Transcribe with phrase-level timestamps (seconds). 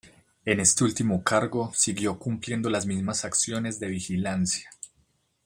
[0.47, 4.67] En este último cargo siguió cumpliendo las mismas acciones de vigilancia.